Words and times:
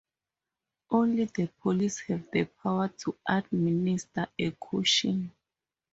Only 0.89 1.25
the 1.25 1.45
police 1.61 1.99
have 2.07 2.31
the 2.31 2.45
power 2.45 2.87
to 3.01 3.15
administer 3.29 4.25
a 4.39 4.49
caution. 4.49 5.31